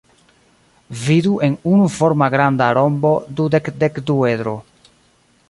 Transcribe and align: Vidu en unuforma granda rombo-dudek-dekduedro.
Vidu 1.01 1.33
en 1.47 1.57
unuforma 1.75 2.31
granda 2.37 2.71
rombo-dudek-dekduedro. 2.79 4.57